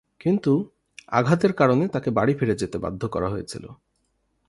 [0.19, 0.53] কিন্তু,
[1.07, 3.65] আঘাতের কারণে তাকে বাড়ি ফিরে যেতে বাধ্য করা হয়েছিল।